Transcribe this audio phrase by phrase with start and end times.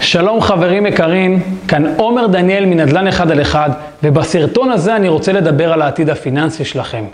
[0.00, 3.70] שלום חברים יקרים, כאן עומר דניאל מנדל"ן אחד על אחד,
[4.02, 7.04] ובסרטון הזה אני רוצה לדבר על העתיד הפיננסי שלכם.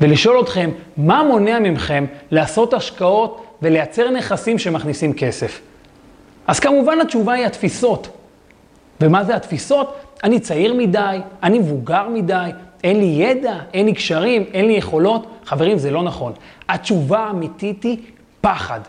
[0.00, 5.60] ולשאול אתכם, מה מונע מכם לעשות השקעות ולייצר נכסים שמכניסים כסף?
[6.46, 8.08] אז כמובן התשובה היא התפיסות.
[9.00, 9.96] ומה זה התפיסות?
[10.24, 12.50] אני צעיר מדי, אני מבוגר מדי,
[12.84, 15.26] אין לי ידע, אין לי קשרים, אין לי יכולות.
[15.44, 16.32] חברים, זה לא נכון.
[16.68, 17.98] התשובה האמיתית היא
[18.40, 18.80] פחד.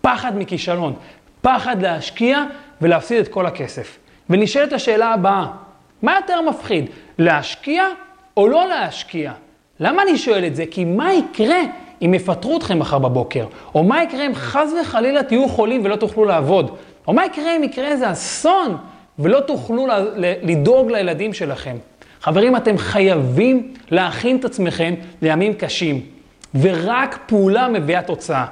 [0.00, 0.92] פחד מכישלון.
[1.42, 2.44] פחד להשקיע
[2.80, 3.98] ולהפסיד את כל הכסף.
[4.30, 5.46] ונשאלת השאלה הבאה,
[6.02, 6.84] מה יותר מפחיד,
[7.18, 7.84] להשקיע
[8.36, 9.32] או לא להשקיע?
[9.80, 10.64] למה אני שואל את זה?
[10.70, 11.60] כי מה יקרה
[12.02, 13.46] אם יפטרו אתכם מחר בבוקר?
[13.74, 16.76] או מה יקרה אם חס וחלילה תהיו חולים ולא תוכלו לעבוד?
[17.06, 18.76] או מה יקרה אם יקרה איזה אסון
[19.18, 19.86] ולא תוכלו
[20.42, 21.76] לדאוג לילדים שלכם?
[22.20, 26.00] חברים, אתם חייבים להכין את עצמכם לימים קשים,
[26.60, 28.44] ורק פעולה מביאה תוצאה.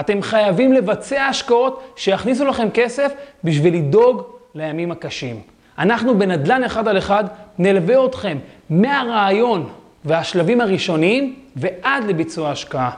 [0.00, 3.12] אתם חייבים לבצע השקעות שיכניסו לכם כסף
[3.44, 4.22] בשביל לדאוג
[4.54, 5.40] לימים הקשים.
[5.78, 7.24] אנחנו בנדל"ן אחד על אחד
[7.58, 8.38] נלווה אתכם
[8.70, 9.68] מהרעיון
[10.04, 12.90] והשלבים הראשוניים ועד לביצוע השקעה.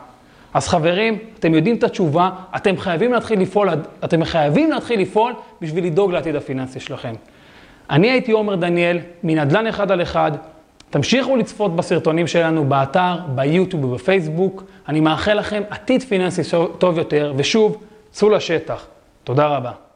[0.54, 3.68] אז חברים, אתם יודעים את התשובה, אתם חייבים להתחיל לפעול,
[4.04, 7.14] אתם חייבים להתחיל לפעול בשביל לדאוג לעתיד הפיננסי שלכם.
[7.90, 10.32] אני הייתי עומר דניאל, מנדל"ן אחד על אחד.
[10.90, 14.64] תמשיכו לצפות בסרטונים שלנו באתר, ביוטיוב ובפייסבוק.
[14.88, 16.42] אני מאחל לכם עתיד פיננסי
[16.78, 17.76] טוב יותר, ושוב,
[18.10, 18.86] צאו לשטח.
[19.24, 19.89] תודה רבה.